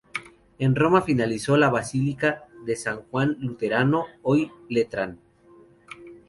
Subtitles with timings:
[0.57, 5.19] En Roma finalizó la basílica de San Juan Laterano, hoy Letrán.